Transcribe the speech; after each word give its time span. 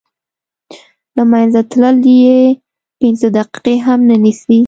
له 1.15 1.23
منځه 1.31 1.61
تلل 1.71 1.97
یې 2.21 2.39
پنځه 2.99 3.27
دقیقې 3.37 3.75
هم 3.85 3.99
نه 4.09 4.15
نیسي. 4.23 4.59